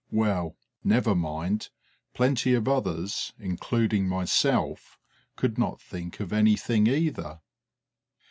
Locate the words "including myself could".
3.37-5.59